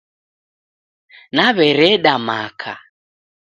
Naw'ereda 1.35 2.13
maka 2.27 2.73